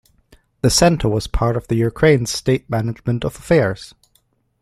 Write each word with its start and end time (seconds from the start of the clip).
The 0.63 0.71
center 0.71 1.07
was 1.07 1.27
part 1.27 1.55
of 1.55 1.67
the 1.67 1.75
Ukraine's 1.75 2.31
State 2.31 2.67
Management 2.71 3.23
of 3.23 3.35
Affairs. 3.35 3.93